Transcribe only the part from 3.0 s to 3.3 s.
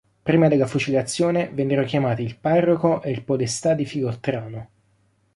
e il